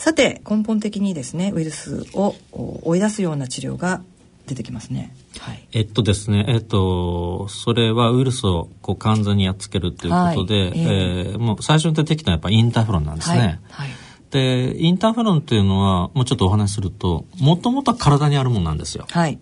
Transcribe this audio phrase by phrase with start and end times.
[0.00, 4.00] さて根本的にですねウイルスを追い出すような治療が
[4.46, 5.14] 出てきますね。
[5.38, 13.38] はい、えっとですね、えっと、それはウイルスをこう完全にやっつけるということで、はい、えー、えー、もう最初に出てきたのはやっぱインターフロンなんですね。
[13.38, 13.90] はい、はい、
[14.30, 19.04] で、インターフロンっていうのは、もうちょっとお話しすると、もともとは体にあるものなんですよ。
[19.10, 19.38] はい。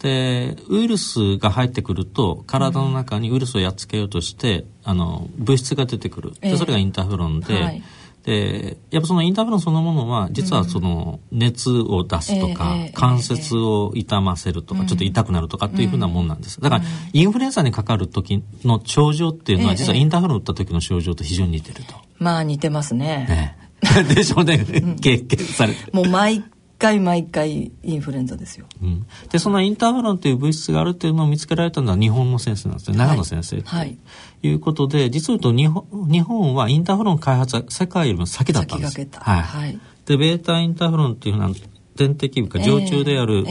[0.00, 6.34] で、ウイルスが入ってくると、体の中にウイルスをやっつけようとして、うん、あの、物質が出てくる。
[6.38, 7.82] で、それがインターフロンで、はい
[8.24, 16.60] で、やっぱそのインターフェロンそのものは、実はその熱を出すとか、関節を痛ませるとか、ちょっと痛くなるとかっていうふうなもんなんです。
[16.60, 21.94] だから、インフルエンザにかかる時の症状っていうのは、実はインターフェロン打った時の症状と非常に似てると。
[22.18, 23.26] まあ似てますね。
[23.28, 23.56] ね
[24.14, 24.64] でしょうね、
[25.00, 25.90] 経験されて。
[25.92, 26.44] もう毎
[26.82, 32.98] 回毎回インフルエンザですよ、うん、でそのインターフェロンという物質があるっていうのを見つけられたのは日本の先生なんですね。
[32.98, 33.96] 長野先生と、はい、
[34.42, 38.92] いうことで実を言うと日本日本はインターフェロン開発は世界よりも先だったんです。
[38.94, 41.54] 先はい、はい、でベータインターフェロンっていうふうな
[41.96, 43.44] 点滴部か常駐である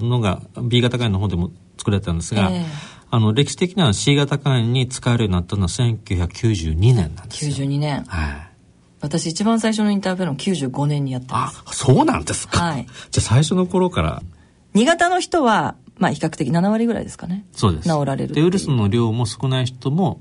[0.00, 2.64] のが B 型肝炎の方でも作られたんですが、えー、
[3.10, 7.54] あの歴史的には C 型肝炎に使えるようになったのは1992年なんですよ。
[7.54, 8.04] 92年。
[8.08, 8.51] はい
[9.02, 11.62] 私一番最初のインターフェロン95年にやってます。
[11.66, 14.22] あそうなんですか、はい、じゃあ最初の頃から。
[14.74, 17.44] 2型の人はまあ比較的7割ぐらいですかね。
[17.52, 17.88] そうです。
[17.88, 20.20] 治られるでウイルスの量も少ない人も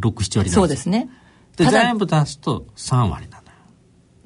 [0.00, 1.08] 67割そうですね。
[1.56, 3.50] で全部足すと3割なのよ。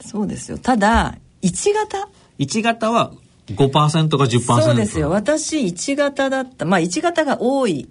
[0.00, 0.58] そうですよ。
[0.58, 3.12] ただ1型？1型は
[3.48, 5.10] 5%か10%そうですよ。
[5.10, 6.64] 私1型だった。
[6.64, 7.88] まあ1型が多い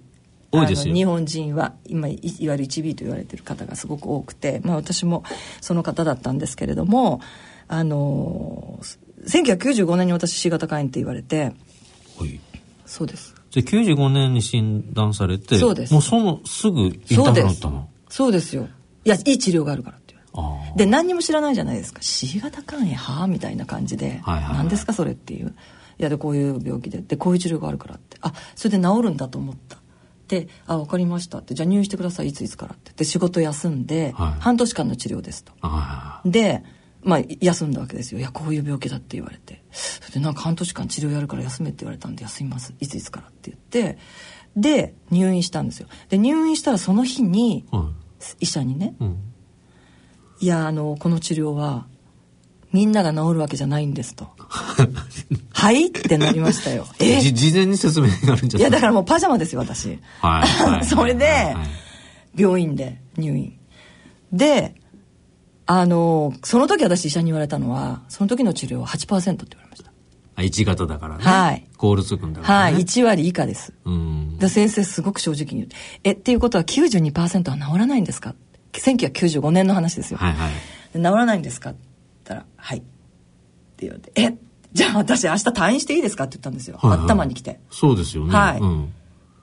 [0.52, 0.94] 多いですよ。
[0.94, 5.24] 日本人は今いわゆる 1B と言われてる方がすごく多くて、まあ、私も
[5.60, 7.20] その方だったんですけれども
[7.68, 8.78] あの
[9.26, 11.54] 1995年に私 C 型肝炎って言われて
[12.84, 13.34] そうです。
[13.50, 15.92] じゃあ95年に診断されてそうです。
[15.92, 17.88] もうそのすぐインターフロったの？
[18.08, 18.54] そうです。
[18.54, 18.68] よ。
[19.04, 20.84] いやいい治療があるからって言われて。
[20.84, 22.02] で何にも知らないじゃないですか。
[22.02, 25.54] C 型肝炎はあみたいな感じで、はいはいはい、何ですかそれっていう。
[25.98, 26.98] いやでこういう病気で。
[26.98, 28.18] でこういう治療があるからって。
[28.20, 29.78] あそれで治るんだと思った
[30.32, 32.28] で「あ分かりました」って「じゃあ入院してください。
[32.28, 32.92] いついつから」って。
[32.96, 35.52] で仕事休んで、はい、半年間の治療ですと。
[36.24, 36.64] で
[37.02, 39.62] まあ休んだわけですよ「いやこういう病気だ」って言われて。
[39.72, 42.72] それでなんか半年間治療やるから休めって言われたんで休みます。
[42.80, 43.98] いついつからって言って。
[44.56, 45.88] で入院したんですよ。
[46.08, 47.64] で入院したらその日に、
[48.38, 49.16] 医者にね、うん、
[50.40, 51.86] いやあのこの治療は
[52.72, 54.28] みんなが治るわけじゃないんですと。
[55.52, 55.86] はい？
[55.86, 56.86] ってなりましたよ。
[57.00, 57.20] え？
[57.20, 58.62] 事前に説明があるんじゃい？
[58.62, 59.98] やだからもうパジャマですよ私。
[60.20, 60.84] はい。
[60.86, 61.56] それで、
[62.36, 63.58] 病院で入院。
[64.32, 64.74] で、
[65.66, 69.90] あの、その時私医者に言われたのは、その時の治療は8%って言われました。
[70.36, 71.24] あ、1型だからね。
[71.24, 71.66] はい。
[71.76, 72.82] コールつくんだから、ね、はい。
[72.82, 73.72] 1割以下です。
[73.84, 74.38] うん。
[74.38, 75.68] で先生すごく正直に言う。
[76.04, 78.34] え、っていうことは92%は治らないんですか
[78.72, 80.18] ?1995 年の話ですよ。
[80.18, 80.52] はいはい。
[80.94, 81.70] 治らないんですか？
[81.70, 81.74] っ
[82.24, 82.86] たら「はい」って
[83.86, 84.36] 言われて「え
[84.72, 87.60] じゃあ私明日退院していいですか?」って言ったんですよ、はいはい、頭に来て。
[87.70, 88.34] そうですよね。
[88.34, 88.92] はい、うん、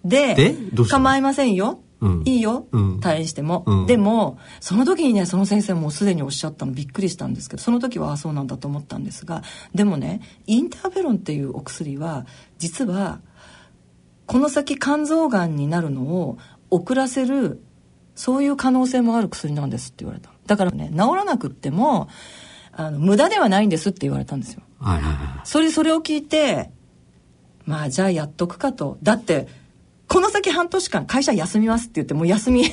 [0.04, 0.56] で
[0.90, 1.80] 構いませんよ。
[2.02, 9.44] うん、いいよ、うん、退院しても、うん、でもその時にねその先生もすでにおっしゃったのびっくりしたんですけどその時はあそうなんだと思ったんですが
[9.76, 12.26] でもねインターフェロンっていうお薬は
[12.58, 13.20] 実は
[14.28, 16.38] この先肝臓がんになるのを
[16.70, 17.62] 遅らせる
[18.16, 22.10] そういう可能性もある薬なんですって言われただからね治らなくっても
[22.80, 24.62] あの無駄ではないんですって言われたんですよ。
[24.80, 26.72] はいはいはい、それそれを聞いて
[27.66, 28.98] まあじゃあやっとくかと。
[29.04, 29.50] だって
[30.08, 32.64] この先半年間会社休みますって言ってもう休み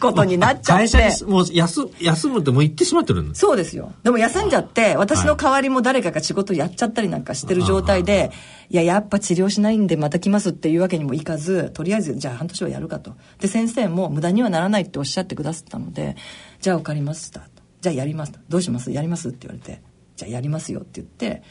[0.00, 0.72] ことになっちゃって。
[0.72, 3.92] 会社にもう休休むってもう言ってしまってるんそうですよ。
[4.02, 8.32] でも休んじゃって私の代わりも誰かが仕事やっちゃったりなんかしてる状態で
[8.68, 13.14] いややっぱ治療しないんでまた来ますっていうわけにもいかずとりあえずじゃあ半年はやるかと。
[13.38, 16.16] で先生も無駄にはならないっておっしゃってくださったので
[16.60, 17.42] じゃあ分かりました
[17.80, 18.32] じゃあやります。
[18.48, 18.90] どうします？
[18.90, 19.82] やりますって言われて。
[20.16, 21.42] じゃあやりますよって言って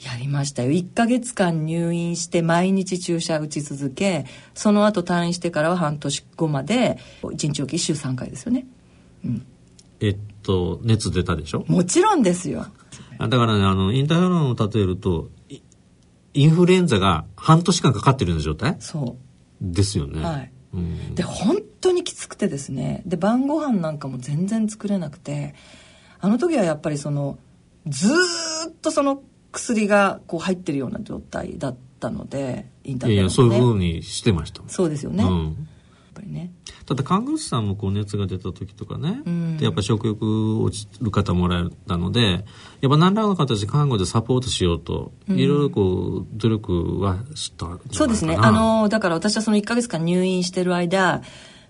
[0.00, 0.70] やりましたよ。
[0.70, 4.24] 1ヶ月間入院して毎日注射打ち続け
[4.54, 8.66] その後退院してからは半年後まで1日おき週3回ですよね、
[9.26, 9.46] うん、
[10.00, 11.66] えっと熱出たでしょ？
[11.68, 12.66] もちろんですよ。
[13.18, 15.28] だからねあのインターフェロンを例えると
[16.32, 18.76] インフルエンザが半年間かかってるような状態？
[18.78, 19.24] そう。
[19.60, 20.22] ですよね。
[20.24, 20.50] はい
[21.14, 23.02] で本当にきつくてですね。
[23.06, 25.54] で晩ご飯なんかも全然作れなくて。
[26.24, 27.36] あの時はやっぱりその
[27.86, 29.22] ずっとその
[29.52, 34.62] 薬がこう入ってるような状態だったのでインターネット、ね、いやそういうふうにしてました。
[34.66, 35.54] そうですよね、うん、やっ
[36.14, 36.50] ぱりね
[36.86, 42.44] ただ看護師さんもこう熱が出た時とかね、うん、でやっぱ食欲落ちる方もらえたので
[42.80, 48.36] やっぱ何らかの形で看護でサポートしようと、いろいろこう努力はしたそうですね。
[48.38, 51.22] あのだから私はその1か月間入院してる間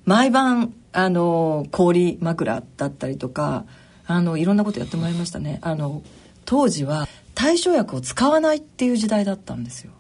[0.05, 3.65] 毎晩あの氷枕だったりとか
[4.07, 5.61] あのいろんなことやってもらいましたね。
[5.63, 6.03] あの
[6.45, 9.93] 当時は対処薬を使わないっていう時代だったんですよ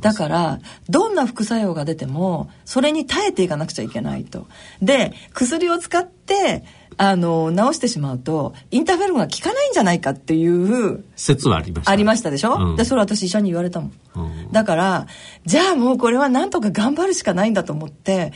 [0.00, 4.46] だからどんな副作用が出てもそれに耐えていかなくちゃいけないと。
[4.80, 6.64] で薬を使って
[6.96, 15.06] あの治してしまうとインターフェロンが効かないんじゃないかっていう説はありました、ありましたでしょ、うん、でそれ私医者に言われたもん、うん、だから
[15.44, 18.32] じゃあもうこれはなんとか頑張るしかないんだと思って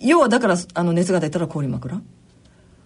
[0.00, 2.02] 要はだからあの熱が出たら氷枕？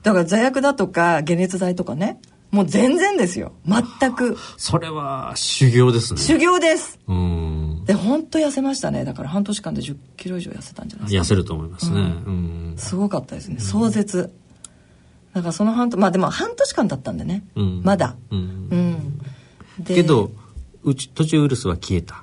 [0.04, 2.20] だから座薬だとか解熱剤とかね。
[2.50, 3.52] もう全然ですよ。
[3.66, 4.38] 全く。
[4.56, 6.20] それは修行ですね。
[6.20, 6.98] 修行です。
[7.06, 7.57] うん
[7.88, 9.06] で本当痩せましたね。
[9.06, 11.22] だから半年間で1 0キロ以上痩せたんじゃないですか。
[11.22, 13.60] 痩せると思いますね、うん、すごかったですね。
[13.60, 14.30] 壮絶。
[15.32, 18.14] だからその半年まあでも半年間だったんでね、うん、まだ。
[18.30, 18.76] うん、う
[19.80, 20.30] ん、けど
[20.82, 22.22] うち途中ウイルスは消えた。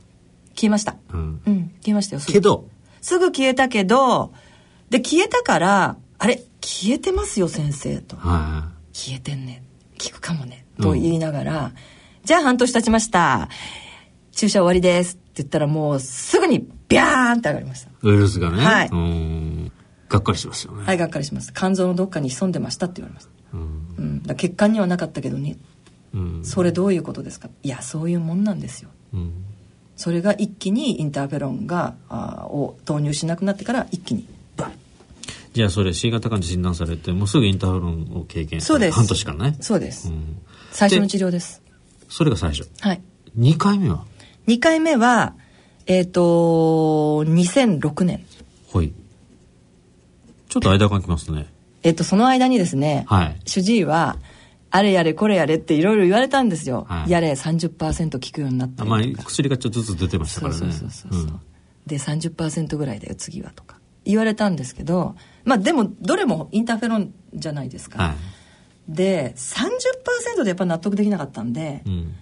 [0.53, 0.97] 消えました。
[1.11, 2.67] うん、うん、消えましたよけど。
[3.01, 4.33] すぐ消えたけど
[4.91, 9.63] で消えたからあれ消えてますよ先生と、はい、消えてんね。
[9.99, 10.63] 効くかもね。
[10.79, 11.73] と言いながら、うん、
[12.23, 13.49] じゃあ半年経ちました
[14.35, 17.89] 注射終わりですって言ったらもうすぐにビャーンって上がりました。
[18.03, 18.63] ウイルスがね。
[18.63, 18.89] はい。
[20.07, 20.83] がっかりしますよね。
[20.85, 25.57] はいがっかりします肝臓のどっかに潜んでましたって言われました、うん、うん、だ血管にはなかったけどね、
[26.13, 27.49] うん、それどういうことですか？
[27.63, 29.33] いやそういうもんなんですよ、うん、
[29.97, 34.71] それが一気にインターフェロンがあを投入しなくなってから一気にバッ
[35.53, 38.61] じゃあそれ C 型肝で診断されてもうすぐインターフェロンを経験。
[38.61, 38.95] そうです。
[38.95, 39.57] 半年間ね。
[39.59, 40.37] そうです、うん、
[40.71, 41.63] 最初の治療です。
[42.09, 42.69] それが最初。
[42.81, 43.01] はい。
[43.39, 44.05] 2回目は？
[44.47, 45.35] 2回目は
[45.85, 48.25] えっ、ー、と2006年
[48.73, 48.93] はい
[50.55, 51.47] ちょっと間が空きますね。
[51.83, 54.17] えっと、その間にですね、はい、主治医は、
[54.71, 56.85] あれやれこれやれっていろいろ言われたんですよ。
[56.89, 60.59] はい、やれ30%効くようになったりまあ、薬がちょっとずつ出てましたからね。
[60.59, 61.39] そうそうそうそう、うん、
[61.85, 63.79] で、30%ぐらいだよ、次はとか。
[64.05, 68.01] 言われたんですけど、まあでも、どれもインターフェロンじゃないですか。
[68.01, 68.15] はい、
[68.87, 72.15] で、30%でやっぱ納得できなかったんで、うん、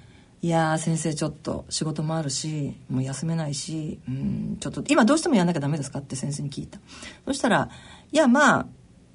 [0.44, 6.80] いや先生ちょっと仕事もあるしもう休めないしうんちょっと今どうしてもやんなきゃダメですかって先生に聞いた。
[7.26, 7.70] そしたら
[8.12, 8.68] いやまあ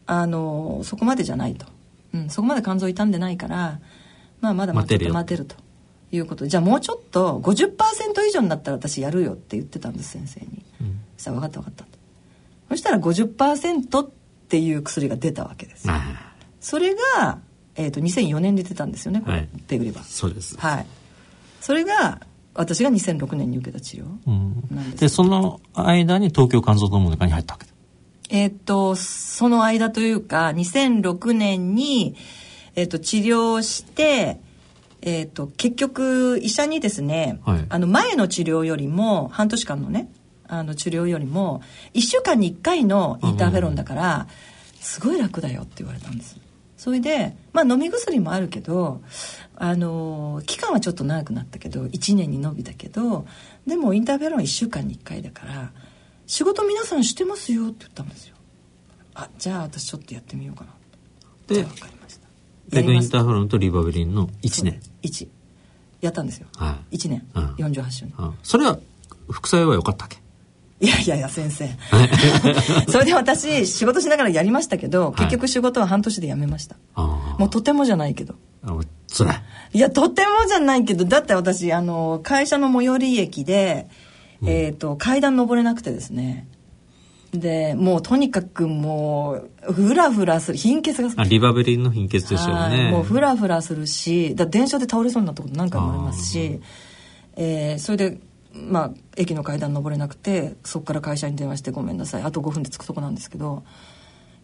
[0.06, 1.66] あのそこまでじゃないと、
[2.14, 3.78] うん、そこまで肝臓傷んでないから
[4.40, 5.56] まあまだまだ待てると
[6.12, 6.44] いうこと。
[6.44, 7.76] でじゃあもうちょっと50%
[8.26, 11.84] 以上になったら私やるよって言ってたんです先生に、うん、そしたら分かった分かった
[12.70, 14.10] そしたら50%っ
[14.48, 15.88] ていう薬が出たわけです、
[16.60, 17.38] それが、
[17.74, 20.56] えーと、2004年で出たんですよねこれ、はい、ペグリバそうです。
[20.56, 20.86] はい
[21.60, 22.20] それが
[22.54, 24.06] 私が2006年に受けた治療
[24.74, 27.66] なんです、でその間に東京肝臓ドームの中に入ったわけ
[28.30, 32.16] えっとその間というか2006年に、
[32.74, 34.40] えっと、治療して
[35.02, 40.10] えっと結局医者にですね、はい、あの前の治療よりも半年間のね
[40.48, 41.62] あの治療よりも
[41.94, 44.28] 1週間に1回のインターフェロンだから、
[44.80, 46.38] すごい楽だよって言われたんです
[46.78, 49.02] それでまあ飲み薬もあるけど
[49.56, 53.26] あの期間はちょっと長くなったけど1年に伸びたけど
[53.66, 55.72] でもインターフェロンは1週間に1回だから
[56.26, 58.36] 仕事皆さんしてますよって言ったんですよ。
[59.14, 60.70] あじゃあ私ちょっとやってみようかな。
[61.48, 62.28] で分かりました。
[62.70, 64.80] ペグインターフェロンとリバベリンの1年。
[65.02, 65.28] 1
[66.00, 68.78] やったんですよ、はい、1年、うん、48週に、うん、それは
[69.28, 70.18] 副作用は良かったっけ？
[70.80, 71.68] いやいやいや先生。
[72.88, 78.36] それで私仕事しながらやりましたけど結局仕事は半年で辞めました、はい、もうとてもじゃないけど。
[79.08, 79.42] つらい。
[79.74, 83.88] いやとてもじゃないけどだって私あの会社の最寄り駅で、
[84.42, 86.46] うん、えっ、ー、と階段登れなくてですね。
[87.32, 92.90] でもうとにかくもうフラフラする貧血があリバベリンの貧血ですよね。
[92.90, 96.60] もうフラフラするしだ電車で倒れそうになったこと何回もありますし、
[97.36, 98.18] えー、それで
[98.52, 102.22] まあ駅の階段登れなくてそこから会社に電話して「ごめんなさい。
[102.22, 103.62] あと5分で着くとこなんですけど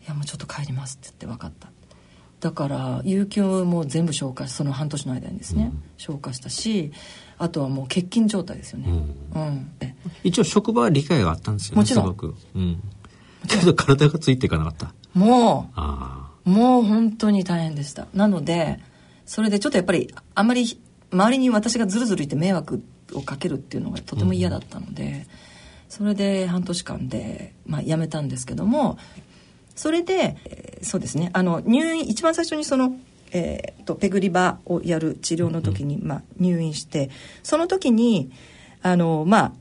[0.04, 1.70] いやもうちょっと帰ります」って言って分かった。
[2.40, 6.92] だから有給も全部消化その半年の間にですね、うん、消化したし
[7.38, 8.88] あとはもう欠勤状態ですよね、
[9.34, 9.70] うん、うん、
[10.22, 12.04] 一応職場は理解があったんですよねもちろん。
[12.04, 12.82] すごく、うん、
[13.48, 14.92] けど体がついていかなかった。
[15.14, 15.70] も
[16.44, 18.08] うもう本当に大変でした。
[18.12, 18.78] なので
[19.24, 20.78] それでちょっとやっぱりあんまり
[21.10, 25.24] 周りに私がずるずるいて迷惑をかけるっていうのがとても嫌だったので、うん、
[25.88, 28.98] それで半年間で、まあ、辞めたんですけども
[29.74, 32.96] それで、えー、そうですねあの入院一番最初にその、
[33.32, 37.10] えーと、ペグリバをやる治療の時に、うん、まあ、入院して
[37.42, 38.30] その時に
[38.82, 39.52] あのまあ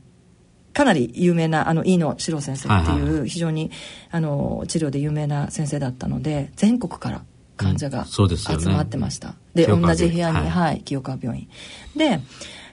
[0.72, 3.70] かなり有名なあの飯野史郎先生っていう非常に
[4.10, 7.24] あの治療で有名な先生だったので全国から
[7.56, 8.22] 患者が集
[8.68, 9.28] まってました。
[9.28, 11.48] うん、で、ね、同じ部屋に、はい、はい、清川病院。
[11.96, 12.20] で、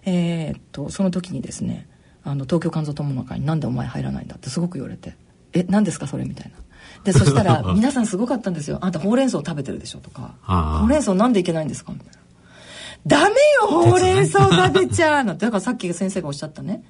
[0.04, 1.88] えー、っとその時にですね
[2.24, 5.16] あの東京肝臓友の会に「なんでお前入らないんだ」ってすごく言われて
[5.54, 6.58] 「え何ですかそれ」みたいな。
[7.04, 12.22] でそしたら 皆さんすごかったんですよ「あんたほうれん草食べてるでしょ」とか「ほうれん草なんでいけないんですか?」みたいな。
[13.08, 16.84] ダメよ ほうれん草食べちゃうのだからさっき先生がおっしゃったね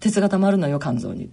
[0.00, 1.30] 鉄がたまるのよ肝臓に。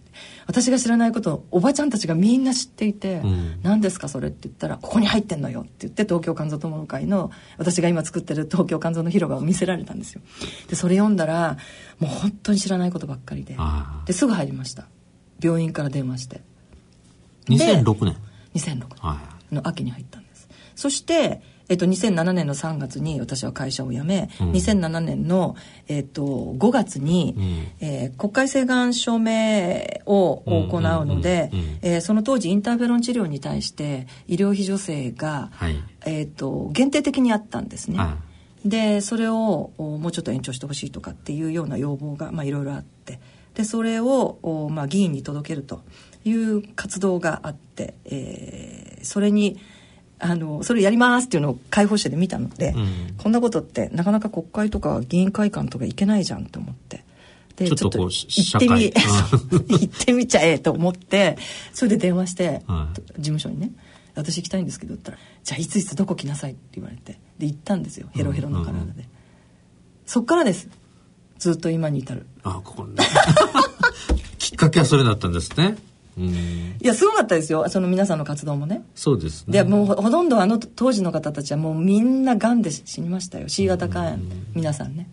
[0.47, 3.21] 私が知らないことをおばちゃんたちがみんな知っていて
[3.63, 10.21] 「何、うん、ですかそれ」って言ったら「ここに入ってんのよ」って言って東京肝臓友の会の私が今作ってる東京肝臓の広場を見せられたんですよ。
[10.67, 11.57] でそれ読んだら
[11.99, 13.55] もう本当に知らないことばっかりで
[14.05, 14.87] ですぐ入りました。
[15.41, 16.41] 病院から電話して。
[17.49, 18.17] 2006年。
[18.55, 25.55] 2006年の秋に入ったんです、そしてえっと、2007年の3月に私は会社を辞め、うん、2007年の、
[25.87, 37.99] えっと、5月に、うん、えー、国会請願署名を行うので、えその当時インターフェロン治療に対して医療費助成が、はい、えっと、限定的にあったんですね。
[38.63, 43.19] でそれをもうちょっと延長してほしいとかっていうような要望が、まあ、いろいろあって。
[43.55, 45.81] でそれを、まあ、議員に届けると
[46.25, 49.59] いう活動があって、えー、それに
[50.19, 57.03] あのそれやりますっていうのを解放誌で見たので、うん、こんなことってなかなか国会とか議員会館とか行けないじゃんと思って。
[57.55, 58.91] でちょっと行ってみ
[59.79, 61.37] 行ってみちゃえと思って
[61.73, 63.71] それで電話して、はい、事務所にね
[64.13, 68.09] 「私行きたいんですけど」って言ったら「じゃあいついつどこ来なさい」って言われてで行ったんですよ。
[68.11, 69.05] ヘロヘロの体で、うんうん、
[70.05, 70.67] そっからです。
[71.39, 72.25] ずっと今に至る。
[72.43, 72.95] あここね。
[74.37, 75.77] きっかけはそれだったんですね
[76.17, 77.67] いやすごかったですよ。
[77.69, 78.83] その皆さんの活動もね。
[78.95, 79.63] そうですね。
[79.63, 83.49] でもうほとんどあの当時の方たちはもうみんながんで死にましたよ。
[83.49, 84.17] C 型肝炎
[84.53, 85.09] 皆さんね。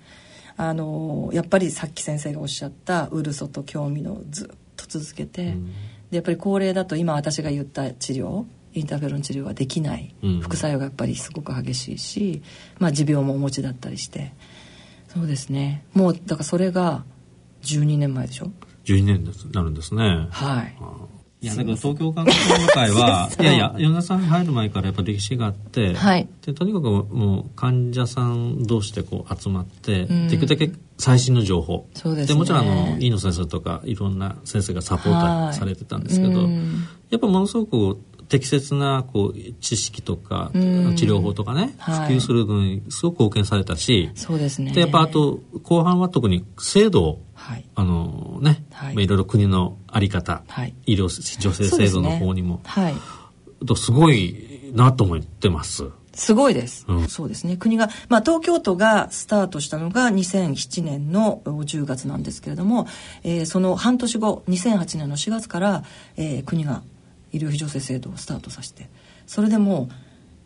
[0.56, 5.54] あのやっぱりさっき先生がおっしゃったウルソと興味のずっと続けて
[6.10, 8.44] でやっぱり高齢だと今私が言った治療
[8.74, 12.42] インターフェロン治療はできない、副作用がやっぱりすごく激しいし、
[12.78, 14.32] まあ、持病もお持ちだったりして。
[15.08, 15.84] そうですね。
[15.92, 17.04] もうだからそれが
[17.64, 18.50] 12年前でしょ？
[18.84, 20.28] 12年になるんですね。
[20.30, 20.76] はい。
[21.42, 31.88] いや、だから東京観光会は、いやいや、米田さん入る前からやっぱ歴史があって、はい、でとにかくもう患者さん同士でこう集まって、うん、できるだけ最新の情報。
[31.94, 36.42] そうです、ね、でもちろんあの、飯野先生とかいろんな先生がサポートされてたんですけど、
[37.10, 40.60] やっぱものすごく適切なこう知識とか、治
[41.04, 44.72] 療法とかね、普及するのにすごく貢献されたし、そうですね。
[44.72, 48.94] で、やっぱあと、後半は特に制度を、はい、あのね、はい。
[48.94, 51.08] まあ、いろいろ国のあり方、はい、医療
[51.40, 52.94] 女性制度の方にも、はい、
[53.76, 55.90] すごいなと思ってます。
[56.14, 57.56] すごいです、うん、そうですね。
[57.56, 62.86] 国が、まあ、東京都がスタートしたのが2007年の10月なんですけれども、
[63.24, 65.84] えー、その半年後2008年の4月から、
[66.16, 66.82] えー、国が
[67.32, 68.88] 医療費助成制度をスタートさせて。
[69.26, 69.94] それでもう、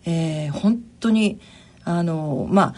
[0.06, 1.40] えー、本当に
[1.84, 2.74] あのまあ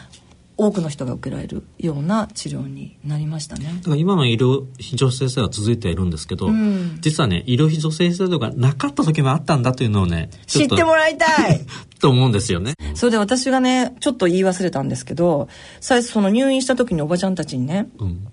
[0.58, 3.72] 多くの人が受けられるような治療になりましたね。
[3.78, 11.64] だから今の医療費助成制度は続いているんですけど、うん、実はね、医療費助成制度がなかった時もあったんだというのをね、知ってもらいたい。
[12.00, 12.74] と思うんですよね。
[12.94, 15.48] それで私がね、ちょっと言い忘れたんですけど、
[15.80, 18.26] 最初その入院した時におばちゃんたちにね、うん、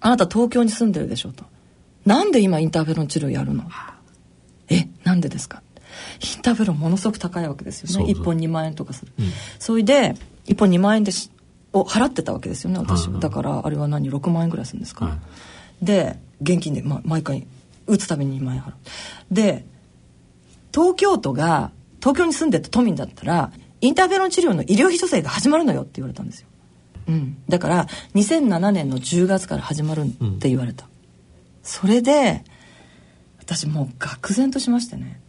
[0.00, 1.44] あなた東京に住んでるでしょと。
[2.06, 3.64] なんで今インターフェロン治療やるの？
[4.70, 5.62] えなんでですか？
[6.22, 8.12] インターフェロンものすごく高いわけですよね。
[8.12, 9.26] 1本2万円とかする、うん、
[9.58, 10.14] それで
[10.46, 11.12] 1本2万円で
[11.72, 15.18] を払ってたわけですよね私は、だからあれは何6万円ぐらいするんですか、は
[15.82, 17.46] い、で現金で、ま、毎回
[17.86, 18.74] 打つたびに2万円払う。
[19.30, 19.64] で
[20.72, 26.48] 東京都が東京に住んでた都民だったらインターフェロン治療の医療費助成が始まるのよって言われたんですよ、
[27.08, 30.06] うん、だから2007年の10月から始まるっ
[30.38, 30.90] て言われた、うん、
[31.62, 32.44] それで
[33.38, 35.20] 私もう愕然としましてね。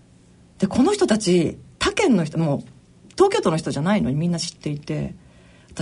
[0.59, 2.63] でこの人たち他県の人も
[3.11, 5.15] 東京都の人じゃないのにみんな知っていて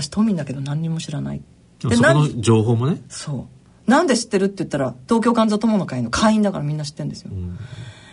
[0.01, 1.41] 私都民だけど何にも知らない。
[1.79, 3.01] でそこの情報もね。
[3.09, 3.57] そう。
[3.89, 7.57] なんで知ってるって言ったら東京患者友の会の会員だからみんな知ってるんですよ、うん、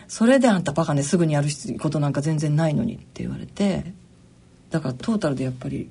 [0.07, 1.49] それであんたバカねすぐにやる
[1.81, 3.93] ことなんか全然ないのにって言われて
[4.71, 5.91] だからトータルでやっぱり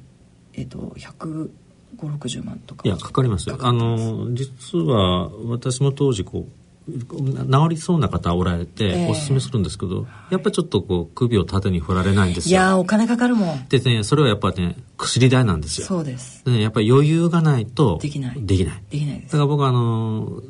[0.53, 1.49] えっ、ー、と1 5
[1.97, 2.81] 6 0万とか。
[2.85, 3.57] いやかかりますよ。
[3.59, 12.51] あの実は私も当時こう治りそうな方おられておすすめするんですけど、えー、やっぱりちょっとこう首を縦に振られないんですよ。
[12.51, 13.65] いやお金かかるもん。
[13.69, 15.87] でねそれはやっぱね薬代なんですよ。
[15.87, 16.43] そうです。
[16.45, 18.45] で、ね、やっぱり余裕がないとできない。
[18.45, 18.83] できない。
[18.89, 19.21] できない。
[19.21, 20.41] だから僕はあの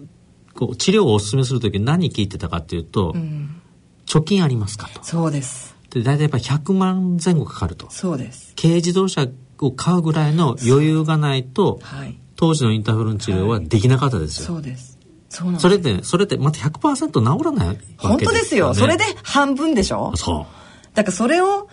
[0.55, 3.61] こう治療をおすすめする時何聞いてたかっていうと、うん、
[4.05, 5.03] 貯金ありますかと。
[5.03, 5.75] そうです。
[5.91, 7.89] で大体やっぱ100万前後かかると。
[7.91, 8.53] そうです。
[8.59, 9.27] 軽自動車
[9.59, 14.55] を買うぐらいの余裕がないと、はい、当時のインターフロン治療はできなかったですよ。
[14.55, 14.99] はい、そうです。
[15.33, 18.73] そそれで、それでまた100%治らないわけですよ、ね、本当ですよ。
[18.75, 20.13] それで半分でしょ？
[20.15, 20.95] そう。
[20.95, 21.67] だからそれを、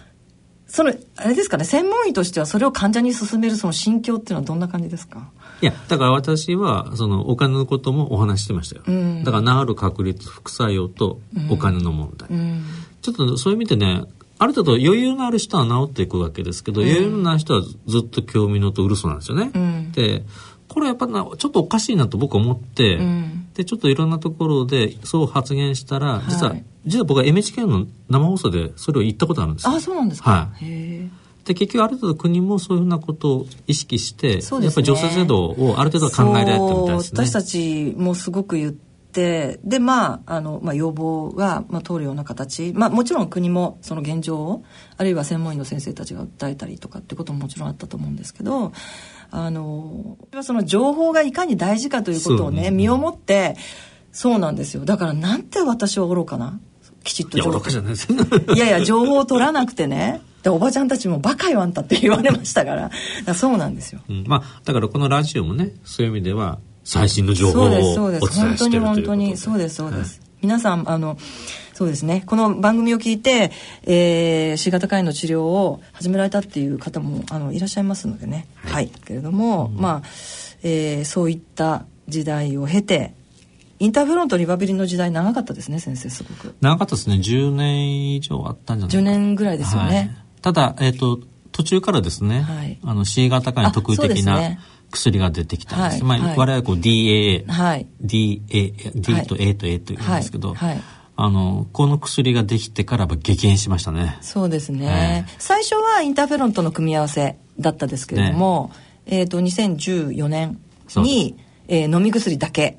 [0.67, 5.31] その、あれですかね、専門医としてはそれを患者に勧めるその心境っていうのはどんな感じですか？
[5.61, 8.83] いや、だから私は、そのお金のこともお話してましたよ。
[8.87, 12.31] うん、だから治る確率、副作用とお金の問題。
[12.31, 12.65] うんうん、
[13.03, 14.05] ちょっとそういう意味でね、
[14.39, 19.51] ある程度余裕のある人は治っていくわけですけど、うん、余裕のない人はずっと興味のとうるそなんですよね。
[19.55, 20.25] うん、で
[20.71, 31.11] これやっぱなちょっとおかしいなと僕は思って、うん、でちょっといろんなところでそう発言したら実は、はい、実は僕は NHK の生放送でそれを言ったことあるんですあそうなんですか、はい、
[31.45, 37.27] で結局ある程度国もそういうふうなことを意識して、ね、やっぱり女性制度をある程度考えられてるみたいですね。
[37.27, 44.65] 私たちもすごく言ってでまああの、まあ、要望が、まあ、通るような形、まあ、もちろん国もその現状を
[44.97, 48.73] あるいは専門医の先生たちが訴えたりとかってことももちろんあったと思うんですけど
[49.31, 53.57] あのその情報がいかに大事かということをね身をもって
[54.13, 54.85] そうなんですよ。
[54.85, 56.59] だからなんて私は愚かな
[57.05, 58.55] きちっと情報。
[58.55, 60.21] いやいや情報を取らなくてね。
[60.43, 62.89] でおばちゃんたちも「バカよあんた」って言われましたから。
[62.89, 66.59] からそうなんですよ、うん、まあだからこのラジオもねそういう意味では
[66.91, 68.19] 最新の情報をお伝
[68.53, 71.17] えしてる本当に本当にそうですそうです、はい、皆さんあの
[71.73, 72.25] そうですね。
[72.27, 73.53] この番組を聞いて、
[73.85, 78.47] えー、C 型肝炎の治療を始められたっていう方もあのいらっしゃいますのでね。
[78.57, 80.09] はい、はい、けれども、うん、まあ、
[80.63, 83.15] えー、そういった時代を経て
[83.79, 86.55] インターフロントリバビリの時代長かったですね先生すごく。
[86.61, 87.17] 長かったですね。
[87.17, 89.19] 10年以上あったんじゃないか。
[89.19, 90.11] 10年ぐらいですよね、はい、
[90.43, 91.19] ただ、えーと、
[91.53, 94.59] 途中からですね、はい、あの C 型化に特異的な
[94.91, 96.05] 薬が出てきたんです。
[96.05, 100.83] まあ、はい、我々こう DAA、はい、DA、D と A と A と言うんですけど、はい
[101.23, 104.17] あのこの薬ができてから激変しましたね。
[104.23, 108.71] そうですね、えー、最初はインターフェロンとの組み合わせだったですけれども、
[109.05, 110.59] ね、えっ、ー、と2014年
[110.97, 111.37] に、
[111.69, 112.79] えー、飲み薬だけ。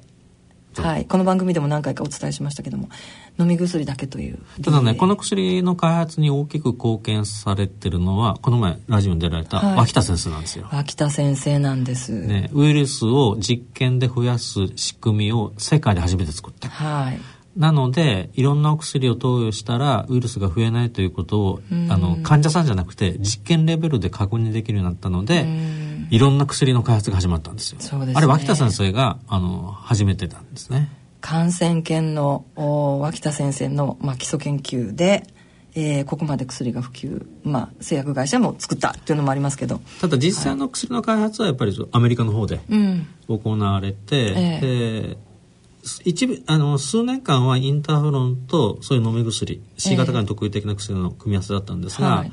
[0.76, 2.88] はい、この番組でも何回かお伝えしましたけども
[3.40, 4.40] 飲み薬だけという。
[4.64, 16.70] ただねこの薬の開発に大きく貢献されてるのはこの前ラジオに出られた脇田先生なんですよ、はい、脇田先生なんです、ね、ウイルスを実験で増やす仕組みを世界で初めて作った。
[16.70, 17.20] はい。
[17.56, 25.46] なのでいろんなお薬を投与したらウイルスが増えないということをあの患者さんじゃなくて実験レベルで確認できるようになったので
[26.12, 27.82] いろんな薬の開発が始まったんですよ。
[27.82, 30.90] すね、あれ脇田先生があの始めてたんですね。
[31.22, 35.24] 感染研の脇田先生の、まあ、基礎研究で、
[35.74, 39.80] えー、ここまで薬が普及、まあ、製薬会社も作ったっていうのもありますけど。
[40.02, 42.60] ただ実際の薬の開発はやっぱりアメリカの方で
[43.28, 44.62] 行われて、うんえ。
[44.64, 45.18] ー、
[46.04, 52.32] 一部あの数年間はインターフロンとそういう飲み薬 C 型が特異的な薬の組み合わせだったんですが、はい、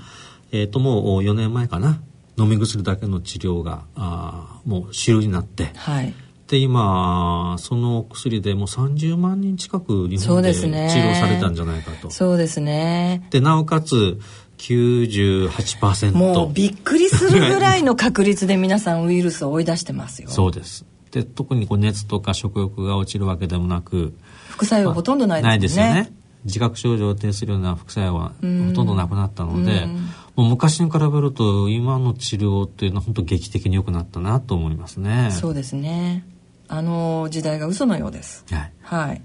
[0.53, 2.01] えー、ともう4年前かな
[2.37, 6.15] 飲み薬だけの治療があもう主流になって、はい、
[6.49, 12.11] で今その薬でもう30万人近く日本で治療されたんじゃないかと。
[12.11, 13.27] そうですね。
[13.31, 14.19] でなおかつ
[14.57, 20.31] 98%もうびっくりするぐらいの確率で皆さんウイルスを追い出してますよ。
[20.31, 20.87] そうです。
[21.11, 24.15] で特にこう熱とか食欲が落ちるわけでもなく
[24.49, 26.19] 副作用ほとんどないですね,、ないですよね。
[26.45, 29.87] 自覚症状を呈するような副作用はほとんどなくなったので、
[30.35, 35.31] もう昔に比べると今の治療っていうのは本当劇的に良くなったなと思いますね。
[35.31, 36.25] そうですね
[36.69, 38.45] あの時代が嘘のようです。
[38.51, 39.23] はい、はい、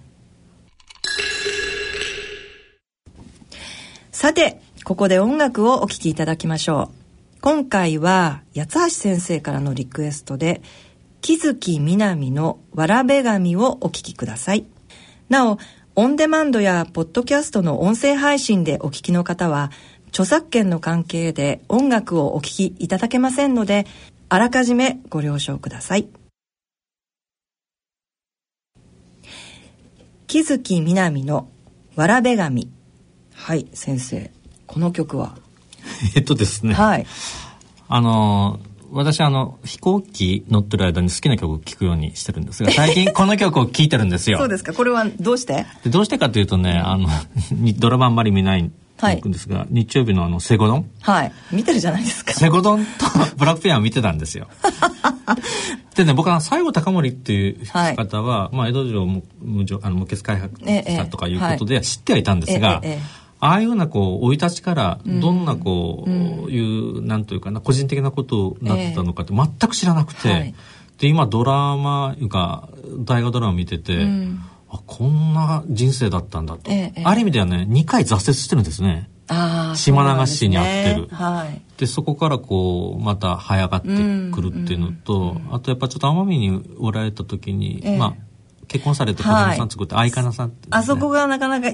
[4.11, 7.03] さてここで音楽をお聴きいただきましょう。
[7.41, 10.61] 今回は八橋先生からのリクエストで
[11.21, 14.65] 木月みなみのわらべ神をお聴きください。
[15.29, 15.57] なお
[15.95, 19.71] オンデマンドやポッドキャストの音声配信でお聞きの方は
[20.07, 23.85] 著作権の関係で音楽をお聴きいただけませんので
[24.29, 26.07] あらかじめご了承ください
[30.33, 31.47] 木月みなみの
[31.95, 32.67] わらべ神。
[33.35, 34.31] はい先生。
[34.65, 35.37] この曲は？
[36.17, 36.73] えっとですね。
[36.73, 37.05] はい。
[37.87, 38.59] あの
[38.91, 44.39] 私あの飛行機乗ってる間に好きな曲を聴くようにしてるんですが 最近この曲を聴いてるんですよ。
[44.39, 44.73] そうですか。
[44.73, 45.67] これはどうして？
[45.85, 47.09] どうしてかというとねあの
[47.77, 48.71] ドラマあんまり見ないん
[49.03, 50.89] ですが、はい、日曜日のあのセゴドン。
[51.01, 51.31] はい。
[51.51, 52.33] 見てるじゃないですか。
[52.33, 53.05] セゴドンと
[53.37, 54.47] ブラックペアを見てたんですよ
[55.95, 59.23] でね僕は西郷隆盛っていう方は、はい、まあ、江戸城無
[59.81, 66.17] あの無血開発者とかいうことで知ってはいたんですが、えええああいうようなこう生い立ちからどんなこう、うん、
[66.49, 70.55] いうなんというかな個人的なことになってたのかって全く知らなくて、はい、
[70.97, 76.71] で今ドラマいうか大河ドラマ見てて、うん、あこんな人生だったんだと、
[77.03, 79.09] ある意味ではね2回挫折してるんですね。
[79.75, 81.07] 島流しにあってる。
[81.11, 81.47] は
[81.79, 83.87] い、そこからこうまた這い上がって
[84.33, 88.15] くるっていうのと、あとやっぱちょっと奄美におられた時に、まあ
[88.67, 91.73] 結婚されて子供さん作って、相方さん、ね、あそこがなかなかい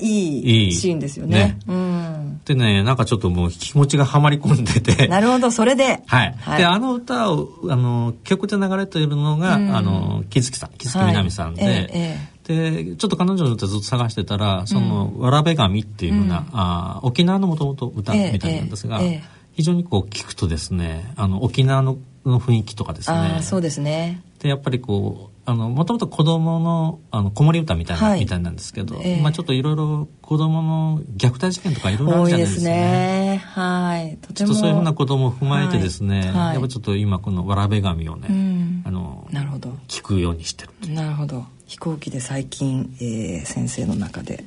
[0.67, 1.37] いシーンですよね。
[1.37, 2.41] ねうん。
[2.45, 5.07] でね、なんかちょっともう気持ちがはまり込んでて。
[5.07, 6.01] なるほど、それで。
[6.07, 6.35] はい。
[6.39, 23.39] はい、で、あの歌を、あの、曲で流れているのが、うん、あの、木月さん、木月みなみさんで、はい、ええでちょっと彼女の歌ずっと探してたら「そのわらべ神」っていうふうな、うん、あ沖縄のもともと歌みたいなんですが、えええ、非常にこう聞くとですねあの沖縄のの雰囲気とかですね。
[23.41, 34.17] そうですねでやっぱりこうあのもともと子供のあの子守歌みたいな、はい、みたいなんですけど、えー、まあちょっといろいろ子供の虐待事件とかいろいろあるじゃないですか、ね、はい。
[34.35, 39.71] ちょっとそういうふうな子供を踏まえてですね、はい、やっぱちょっと今このわらべ神をね、うん、あのなるほど。
[39.87, 41.45] 聞くようにしてるなるほど。
[41.65, 44.43] 飛行機で最近、えー、先生の中で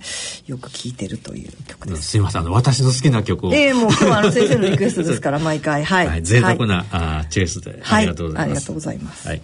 [0.46, 2.02] よく聴いてるという曲です。
[2.10, 3.54] すいません、あの私の好きな曲を。
[3.54, 5.84] ええー、もう今日はあの 先生のリクエストですから毎回。
[5.84, 6.06] はい。
[6.06, 8.54] はい、贅沢な、はい、あチェイスで、ありがとうございます。
[8.54, 9.28] ありがとうございます。
[9.28, 9.42] はい。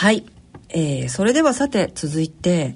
[0.00, 0.24] はい、
[0.70, 2.74] えー、それではさて続いて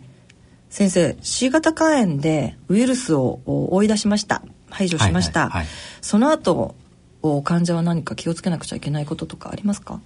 [0.68, 4.42] 先生 C 型肝炎でウイルスを追い出しました。
[4.68, 5.68] 排除しました、はいはいはい、
[6.02, 6.74] その後
[7.42, 10.00] 患者は何か気をつけなくちゃいけないこととかありますか？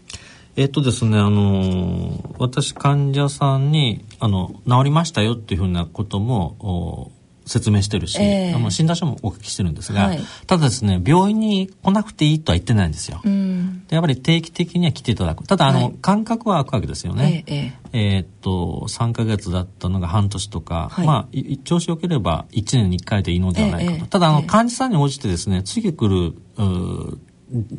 [0.55, 7.11] えっとですね、あの私患者さんにあの治りましたよっていうふうなことも
[7.49, 13.21] 説明してるし、えー、あの診断書もお聞きしてるんですが、はい、ただですね病院に来なくていいとは言ってないんですよ。
[13.25, 15.45] でやっぱり定期的には来ていただく。
[15.45, 17.45] ただあの、はい、間隔は空くわけですよね。
[17.47, 26.35] えー、えー、っと3か月だったのが半年とか、はい、まあ調子よければ1年に1回でいいのではないかと、ただあの患者さんに応じてですね次来る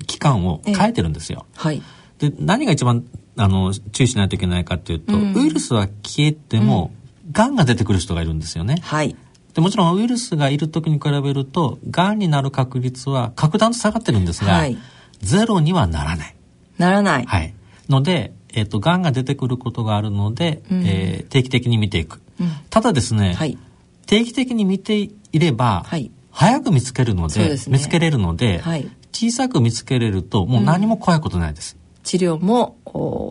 [0.08, 1.46] 期間を変えてるんですよ。
[1.56, 1.82] はい。
[2.18, 3.06] で何が一番
[3.38, 6.92] あの注意しないといけないかというと、うん、ウイルスは消えても、
[7.26, 8.76] うん、がんが出てくる人がいるんですよね。
[8.82, 9.16] はい、
[9.60, 14.78] でもちろんウイルスがいる時に比べるとがんになる確率は格段と下がってるんですが、はい、
[15.20, 16.36] ゼロにはならない。
[16.78, 17.26] ならない。
[17.26, 17.54] はい。
[17.90, 22.22] ので、えっ、ー、と、がんが出てくることがあるので、うん、えー、定期的に見ていく。
[22.40, 23.58] うん、ただですね、はい、
[24.06, 31.76] 定期的に見ていれば、はい、早く見つけるので、ね、見つけれるので、はい、小さく見つけれると、もう何も怖いことないです。
[32.04, 32.78] 治療も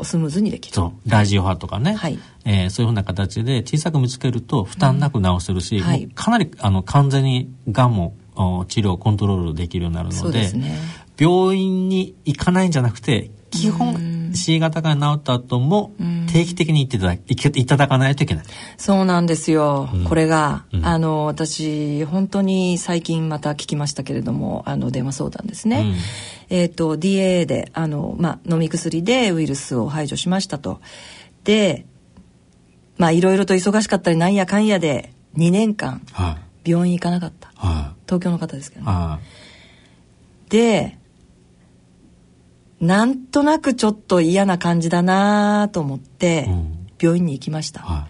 [0.04, 0.74] スムーズにできる。
[0.74, 8.14] そうラジオ波とかね、はい、えー、そういうふうな形で小さく見つけると負担なく治せるし、うんはい、かなりあの完全にがんも
[8.68, 10.78] 治療コントロールできるようになるので、ね、
[11.18, 15.92] 病院に行かないんじゃなくて基本 C 型が治った後も
[16.30, 18.44] 定期的に行っていただいただかないといけない。
[18.76, 19.88] そうなんですよ。
[19.92, 25.80] うん、これが、うん、あの私本当に最近また聞きましたけれどもあの電話相談ですね。
[25.80, 25.94] うん、
[26.50, 30.80] えっ、ー、と DA であのまあ飲み薬でウイルスを排除しましたと。
[31.44, 31.86] で、
[32.96, 36.02] まあいろいろと忙しかったりなんやかんやで2年間
[36.64, 37.52] 病院行かなかった。
[37.54, 38.90] はい、東京の方ですけどね。
[38.90, 39.20] は
[40.46, 40.98] い、で
[42.80, 46.48] なんとなくちょっと嫌な感じだなと思って、
[47.00, 48.06] 病院に行きました、は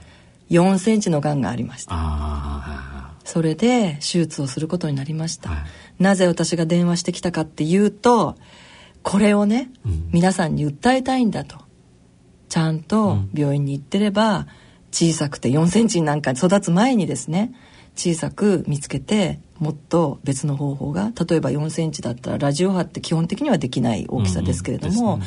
[0.49, 3.15] い、4センチのがんがありました。
[3.25, 5.59] それで手術をすることになりました、はい、
[5.99, 8.37] なぜ私が電話してきたかっていうと
[9.03, 11.57] これをね、うん、皆さんに訴えたいんだと。
[12.49, 14.47] ちゃんと病院に行ってれば、
[14.91, 17.53] 小さくて4センチなんか育つ前にですね
[17.95, 25.21] 小さく見つけてもっと別の方法が例えば4センチだったらラジオ波って基本的にはできない大きさですけれども、うん。
[25.21, 25.27] ね、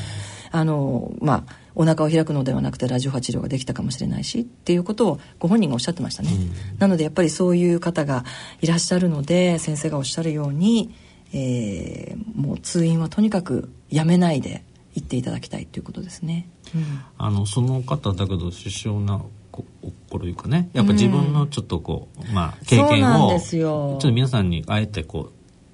[0.52, 8.26] あのまあお腹を開くのではなくてラジオ波治療ができたかもしれないしっていうことをご本人がおっしゃってましたね、うん、なのでやっぱりそういう方が
[8.62, 10.94] いらっしゃるので先生がおっしゃるように、
[11.34, 14.64] えー、もう通院はとにかくやめないで
[14.96, 25.32] 行っていただきたいということですね、うん、あのその方だけど首相なころいうかねやっぱ自分のちょっとこう、うん、まあ経験をちょっと皆さんにあえてこ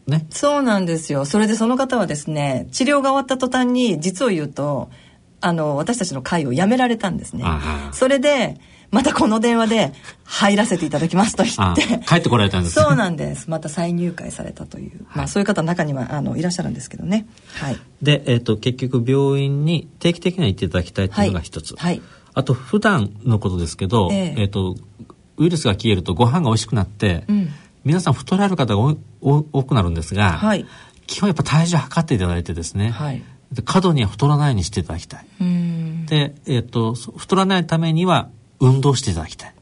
[0.08, 0.26] うね。
[0.30, 1.26] そうなんですよ。
[1.26, 4.90] それでその方はですね治療が終わった途端に実を言うと
[5.40, 7.44] あの私たちの会をやめられたんですね。
[7.92, 12.06] それでまたこの電話で入らせていただきますと言って。
[12.06, 13.50] 帰ってこられたんです、そうなんです。
[13.50, 22.02] また再入会されたという、はい、まあ、そういう方中にはあのいらっしゃるんですけどね、はい、で、えーと、結局病院に定期的には行っていただきたいというのが一つ、はい、はい。
[22.34, 24.76] あと普段のことですけど、えー、えーと
[25.38, 27.50] ウイルスが消えるとご飯が美味しくなって、うん、
[27.86, 30.66] 皆さん太られる方が多くなるんですが、はい、
[31.06, 35.26] 基本やっぱ体重測っていただいてですね、はい、で過度には太らないようにしていただきたい。
[36.08, 38.30] で、えーと、太らないためには
[38.60, 39.54] 運動していただきたい。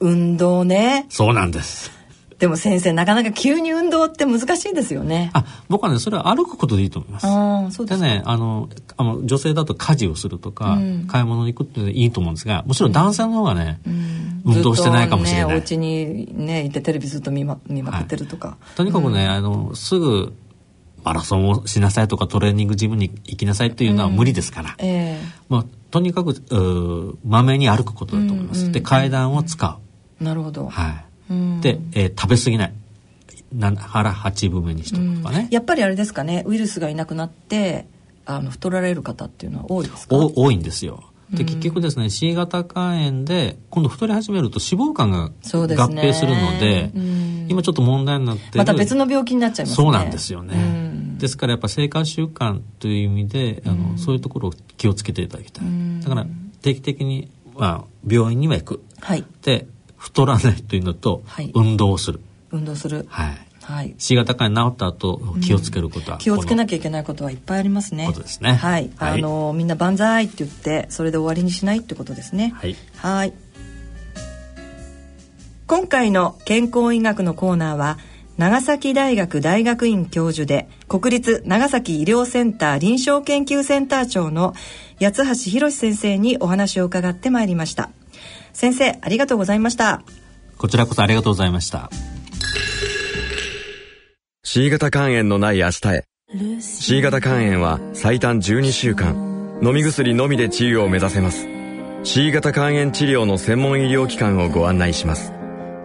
[0.00, 1.06] 運動ね。
[1.08, 2.02] そうなんです。
[2.42, 5.30] でも先生なかなか急に運動って難しいですよね。
[5.32, 7.26] あ僕はねそれは歩くことでいいと思います。
[7.28, 20.34] あそうですねあのあの女性だと家事をするとか、うん、買い物に行くっていいと思うんですがもちろん男性の方がね、うん、運動してないかもしれない、ね、お家にねいてテレビずっと見ま見まくってるとか、はい、とにかくね、あのすぐ
[21.04, 25.20] マラソンをしなさいとかトレーニングジムに行きなさいっていうのは無理ですから、うんえ。
[25.20, 29.78] ー、まあ、とにかくまめに歩くことだと思います、うんうん、で階段を使
[30.20, 32.72] う、なるほど、はい、で、えー、食べ過ぎない。
[33.54, 36.42] 腹8分目にしとくとかね、やっぱりあれですかね。
[36.46, 37.86] ウイルスがいなくなって
[38.24, 40.16] あの太られる方っていうのは多いですか？
[40.16, 48.58] 多いんですよで結局ですね C 型肝炎で今度太り始めると脂肪肝が合併するので、ね、今ちょっと問題になってる。
[48.58, 49.84] また別の病気になっちゃいますね。
[49.84, 55.64] そうなんですよね、ですからやっぱ生活習慣という意味であの、そういうところを気をつけていただきたい、
[56.02, 56.26] だから
[56.60, 59.66] 定期的に、まあ、病院には行く、はい、で
[59.96, 62.20] 太らないというのと、はい、運動をする。
[62.50, 63.06] 運動する。
[63.08, 68.06] はいはい、C 型肝炎治った後気をつけることは、うん、気をつけなきゃいけないことはいっぱいありますね。
[68.06, 68.54] ことですね。
[68.54, 72.52] はい、はい、あのみんな万歳って言ってそれで終わりにしないってことですね。
[72.56, 72.76] はい。
[72.96, 73.32] はい
[75.66, 77.96] 今回の健康医学のコーナーは
[78.36, 84.52] 長崎大学大学院教授で国立長崎医療センター臨床研究センター長の
[85.00, 87.90] 八橋博先生にお話を伺ってまいりました。
[88.52, 90.02] 先生ありがとうございました。
[90.58, 91.90] こちらこそありがとうございました。
[94.44, 96.04] C 型肝炎のない明日へ。
[96.60, 99.60] C 型肝炎は最短12週間。
[99.62, 101.46] 飲み薬のみで治癒を目指せます。
[102.02, 105.32] C 型肝炎治療の専門医療機関をご案内します。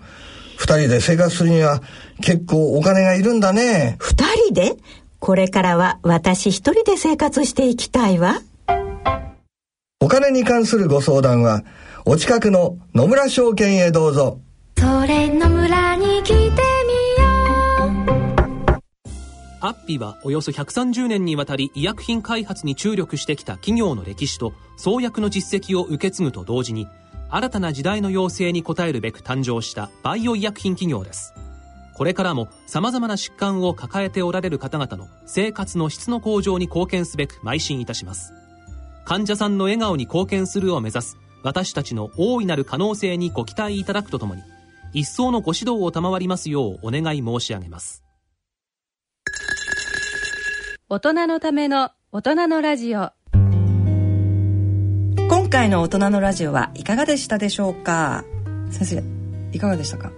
[0.56, 1.82] 二人で生活するには
[2.20, 3.96] 結構お金がいるんだね。
[3.98, 4.76] 二人で？
[5.18, 8.40] これからは私一人で生活していきたいわ。
[10.00, 11.64] お金に関するご相談は、
[12.04, 14.38] お近くの野村証券へどうぞ。
[14.78, 15.85] それ野村
[19.66, 26.86] アッピはおよそ130年にわたり医薬品開発に注力してきた企業の歴史と創薬の実績を受け継ぐと同時に
[27.30, 31.34] 新たな時代の要請に応えるべく誕生したバイオ医薬品企業です。
[31.96, 38.32] これからも様々な疾患を抱えておられる方々の生活の質の向上に貢献すべく邁進いたします。
[39.04, 44.42] 患者さんの笑顔に貢献するを目指す私たちの大いなる可能性にご期待いただくとともに
[44.92, 48.05] 一層のご指導を賜りますようお願い申し上げます。
[50.88, 53.10] 大人のための大人のラジオ。
[55.28, 58.22] 今回の大人のラジオはいかがでしたでしょうか？
[58.70, 59.02] 先生
[59.50, 60.12] いかがでしたか？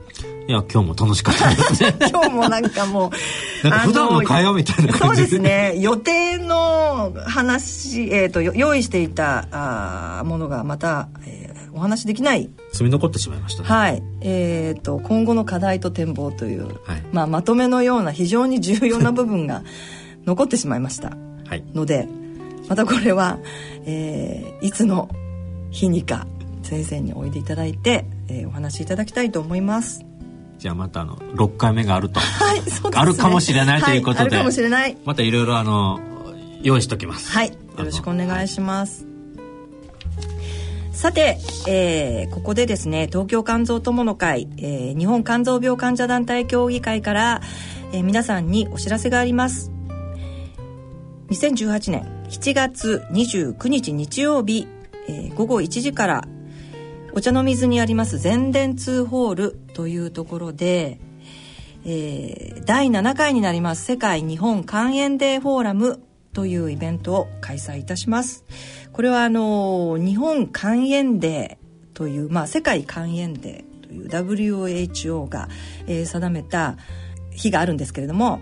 [0.47, 1.97] いや今日も楽しかったですね。
[2.13, 3.11] 今日もなんかも
[3.65, 5.75] うなんか普段の会話みたいなそうですね。
[5.79, 12.51] 予定の話、えーと、用意していたあものがまた、えー、お話できない。
[12.73, 13.69] 積み残ってしまいましたね。
[13.71, 14.03] はい。
[14.21, 19.63] えーと、今後の課題と展望という、はい、まあ、まとめのような非常に重要な部分が
[20.29, 21.17] 残ってしまいました。
[21.75, 22.09] ので、はい、
[22.69, 23.38] またこれは、
[23.87, 25.09] えー、いつの
[25.71, 26.27] 日にか
[26.62, 30.05] 先生においでいただいて、えー、お話しいただきたいと思います。
[30.59, 34.97] じゃあまたあの6回目があると、はい、そうですね、あるかもしれないということで、はい、あるかもしれない。
[35.07, 36.01] またいろいろあの
[36.62, 37.33] 用意しておきます。
[37.33, 39.07] はいよろしくお願いします。
[40.93, 41.38] さて、
[41.69, 47.41] えー、ここでですね東京肝臓友の会、えー、日本肝臓病患者団体協議会から、
[47.93, 49.78] えー、皆さんにお知らせがあります
[51.31, 54.67] 2018年7月29日日曜日、
[55.09, 56.25] えー、午後1時から
[57.12, 61.01] お茶の水にあります全電通ホールというところで、
[61.85, 68.45] えー、第7回になります世界日本肝炎デーフォーラムというイベントを開催いたします。
[68.93, 75.49] これはあの日本肝炎デーという、まあ、世界肝炎デーという WHO が、
[75.87, 76.77] えー、定めた
[77.33, 78.41] 日があるんですけれども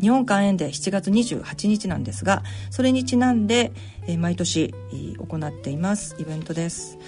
[0.00, 3.72] 日本肝炎デー7月28日なんですがそれにちなんで、
[4.06, 6.98] え、毎年、行っていますイベントです、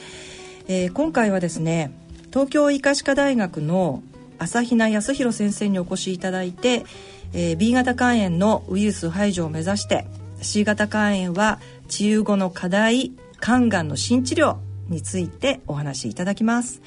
[0.68, 1.92] えー、今回はですね
[2.30, 4.02] 東京医科歯科大学の
[4.38, 6.84] 朝比奈康弘先生にお越しいただいて、
[7.32, 10.06] えー、B 型肝炎のウイルス排除を目指して
[10.40, 14.56] C 型肝炎は治癒後の課題肝がんの新治療
[14.88, 16.82] についてお話しいただきます、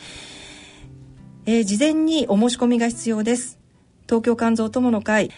[1.46, 3.58] えー、事前にお申し込みが必要です。
[4.08, 5.32] 東京肝臓友の会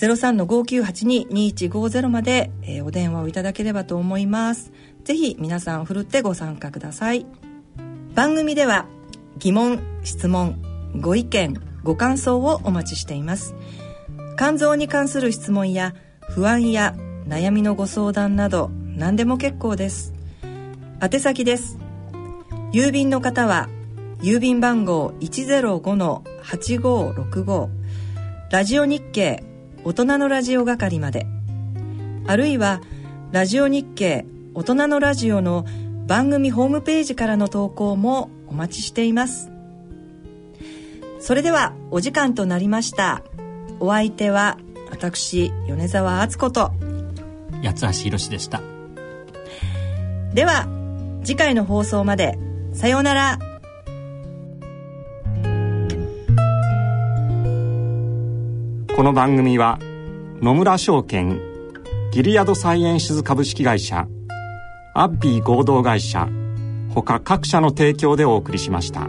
[0.00, 4.72] 03-5982-2150まで、えー、お電話をいただければと思います。
[5.04, 7.26] ぜひ皆さんふるってご参加ください。
[8.14, 8.86] 番組では
[9.38, 10.60] 疑問質問
[10.96, 13.54] ご意見ご感想をお待ちしています。
[14.36, 15.94] 肝臓に関する質問や
[16.30, 16.94] 不安や
[17.26, 20.14] 悩みのご相談など何でも結構です。
[21.02, 21.78] 宛先です。
[22.72, 23.68] 郵便の方は
[24.20, 27.68] 郵便番号105-8565
[28.50, 29.49] ラジオ日経
[29.84, 31.26] 大人のラジオ係まで。
[32.26, 32.80] あるいは
[33.32, 35.64] ラジオ日経大人のラジオの
[36.06, 39.50] 番組ホームページからの投稿もお待ちしています。
[41.18, 43.22] それではお時間となりました。
[43.78, 44.58] お相手は
[44.90, 46.72] 私米沢敦子と
[47.62, 48.60] 八橋宏でした。
[50.34, 50.66] では
[51.24, 52.38] 次回の放送まで
[52.72, 53.38] さようなら
[59.00, 59.78] この番組は
[60.42, 61.40] 野村証券
[62.12, 64.06] ギリアドサイエンシズ株式会社
[64.92, 66.28] アッビー合同会社
[66.90, 69.08] ほか各社の提供でお送りしました。